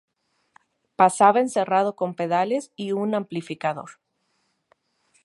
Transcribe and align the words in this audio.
Pasaba 0.95 1.41
encerrado 1.41 1.95
con 1.95 2.15
pedales 2.15 2.71
y 2.75 2.91
un 2.91 3.13
amplificador. 3.13 3.99